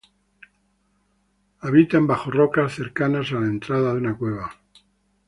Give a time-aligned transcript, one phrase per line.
[1.59, 4.51] Habitan bajo rocas cercanas a la entrada de una cueva.